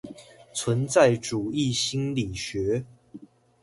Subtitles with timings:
[0.51, 2.83] 存在主義心理學